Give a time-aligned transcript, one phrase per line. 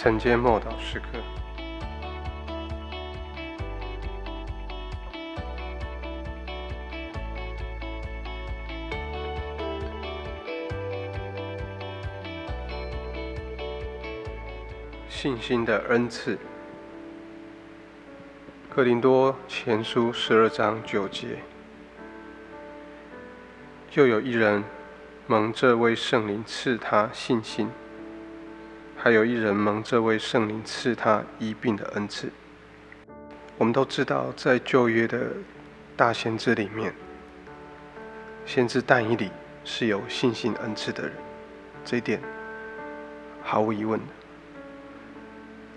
[0.00, 1.18] 晨间默祷时刻，
[15.08, 16.38] 信心的恩赐。
[18.70, 21.40] 克林多前书十二章九节，
[23.94, 24.62] 又有一人
[25.26, 27.68] 蒙这位圣灵赐他信心。
[29.08, 32.30] 还有一人蒙这位圣灵赐他医病的恩赐。
[33.56, 35.28] 我们都知道，在旧约的
[35.96, 36.92] 大先知里面，
[38.44, 39.30] 先知但以理
[39.64, 41.12] 是有信心恩赐的人，
[41.86, 42.20] 这一点
[43.42, 43.98] 毫无疑问。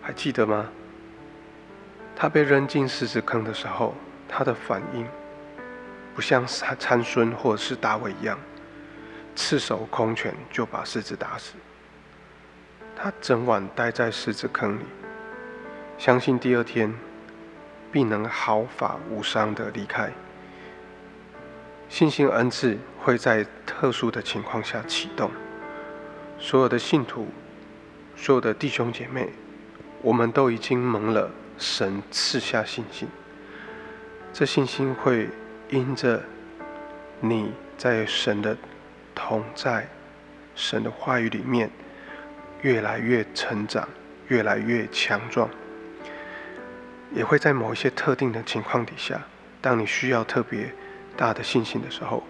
[0.02, 0.68] 还记得吗？
[2.14, 3.96] 他被扔进狮子坑的时候，
[4.28, 5.08] 他的反应
[6.14, 8.38] 不像参参孙或者是大卫一样，
[9.38, 11.54] 赤手空拳就把狮子打死。
[12.96, 14.84] 他整晚待在狮子坑里，
[15.98, 16.94] 相信第二天
[17.92, 20.12] 必能毫发无伤的离开。
[21.90, 25.32] 信心恩赐会在特殊的情况下启动。
[26.40, 27.28] 所有的信徒，
[28.16, 29.30] 所有的弟兄姐妹，
[30.02, 33.08] 我们都已经蒙了神赐下信心。
[34.32, 35.30] 这信心会
[35.70, 36.24] 因着
[37.20, 38.56] 你在神的
[39.14, 39.90] 同在、
[40.56, 41.70] 神的话语里面。
[42.62, 43.88] 越来越成长，
[44.28, 45.50] 越来越强壮，
[47.14, 49.22] 也会在某一些特定的情况底下，
[49.60, 50.72] 当你需要特别
[51.18, 52.24] 大的信心的时候，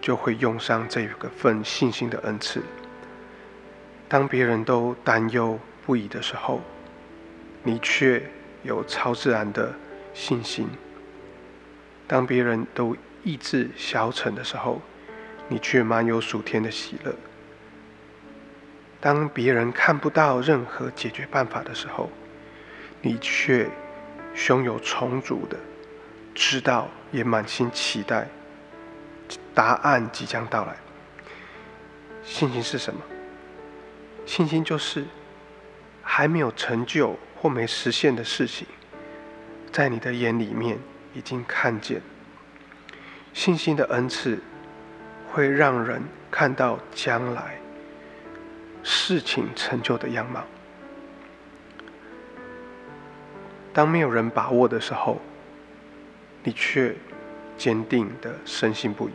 [0.00, 2.62] 就会用上这个份信心的恩赐。
[4.08, 6.60] 当别人都担忧不已的时候，
[7.62, 8.22] 你却
[8.62, 9.74] 有超自然的
[10.12, 10.66] 信心；
[12.06, 14.80] 当别人都意志消沉的时候，
[15.48, 17.14] 你却满有属天的喜乐。
[19.04, 22.10] 当别人看不到任何解决办法的时候，
[23.02, 23.68] 你却
[24.34, 25.58] 胸有充足的
[26.34, 28.26] 知道，也满心期待
[29.54, 30.74] 答案即将到来。
[32.22, 33.02] 信心是什么？
[34.24, 35.04] 信心就是
[36.02, 38.66] 还没有成就或没实现的事情，
[39.70, 40.78] 在你的眼里面
[41.12, 42.00] 已经看见。
[43.34, 44.42] 信心的恩赐
[45.30, 47.58] 会让人看到将来。
[48.84, 50.44] 事情成就的样貌。
[53.72, 55.20] 当没有人把握的时候，
[56.44, 56.94] 你却
[57.56, 59.12] 坚定的深信不疑。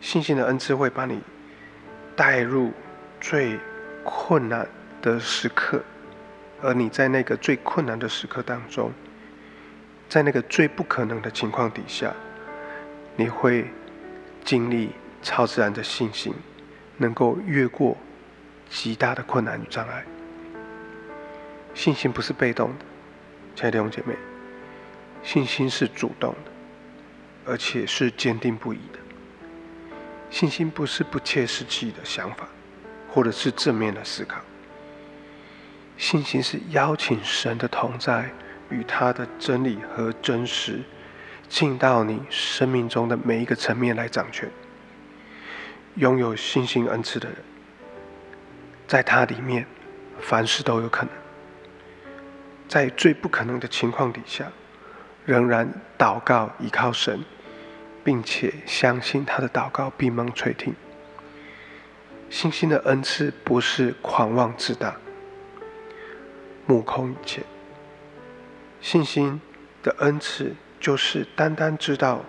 [0.00, 1.20] 信心的恩赐会把你
[2.14, 2.72] 带入
[3.20, 3.58] 最
[4.04, 4.68] 困难
[5.02, 5.82] 的时刻，
[6.62, 8.92] 而你在那个最困难的时刻当中，
[10.08, 12.14] 在那个最不可能的情况底下，
[13.16, 13.66] 你会
[14.44, 14.90] 经历
[15.22, 16.32] 超自然的信心，
[16.98, 17.96] 能够越过。
[18.70, 20.04] 极大的困难与障碍，
[21.74, 22.84] 信心不是被动的，
[23.56, 24.14] 亲爱的弟兄姐妹，
[25.22, 26.50] 信心是主动的，
[27.50, 28.98] 而且是坚定不移的。
[30.30, 32.48] 信心不是不切实际的想法，
[33.12, 34.40] 或者是正面的思考。
[35.98, 38.30] 信心是邀请神的同在
[38.70, 40.80] 与他的真理和真实，
[41.48, 44.48] 进到你生命中的每一个层面来掌权。
[45.96, 47.36] 拥有信心恩赐的人。
[48.90, 49.64] 在它里面，
[50.20, 51.14] 凡事都有可能。
[52.66, 54.50] 在最不可能的情况底下，
[55.24, 57.24] 仍然祷告依靠神，
[58.02, 60.74] 并且相信他的祷告必蒙垂听。
[62.28, 64.96] 信心的恩赐不是狂妄自大、
[66.66, 67.42] 目空一切。
[68.80, 69.40] 信心
[69.84, 72.24] 的恩赐就是单单知道，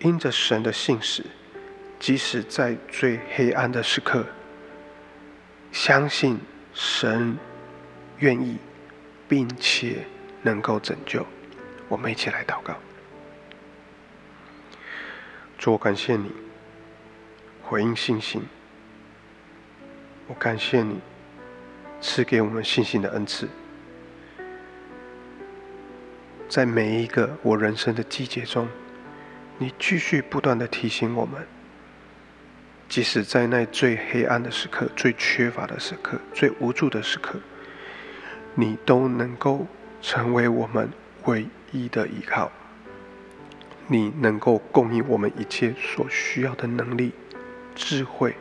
[0.00, 1.24] 因着神的信使，
[1.98, 4.26] 即使在最黑暗的时刻。
[5.72, 6.38] 相信
[6.74, 7.36] 神
[8.18, 8.58] 愿意，
[9.28, 10.04] 并且
[10.42, 11.24] 能够拯救，
[11.88, 12.74] 我们一起来祷告。
[15.58, 16.30] 主，我感谢你
[17.62, 18.42] 回应信心，
[20.26, 21.00] 我感谢你
[22.00, 23.48] 赐给我们信心的恩赐，
[26.48, 28.68] 在每一个我人生的季节中，
[29.58, 31.46] 你继续不断的提醒我们。
[32.88, 37.38] 即使在那最黑暗的时刻、最缺乏的时刻、最无助的时刻，
[38.54, 39.66] 你都能够
[40.00, 40.88] 成为我们
[41.24, 42.50] 唯一的依靠。
[43.86, 47.12] 你能够供应我们一切所需要的能力、
[47.74, 48.34] 智慧、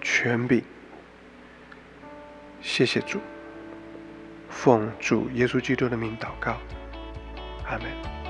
[0.00, 0.62] 权柄。
[2.60, 3.18] 谢谢主，
[4.48, 6.56] 奉主耶稣基督的名祷告，
[7.68, 8.21] 阿门。